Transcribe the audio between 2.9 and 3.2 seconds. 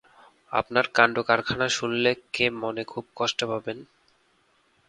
খুব